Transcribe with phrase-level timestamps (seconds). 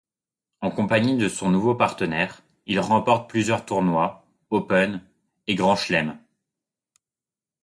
[0.61, 4.99] En compagnie de son nouveau partenaire, il remporte plusieurs tournois, Open
[5.45, 6.17] et Grand Chelems.